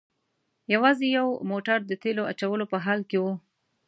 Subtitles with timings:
[0.73, 3.25] یوازې یو موټر د تیلو اچولو په حال کې و.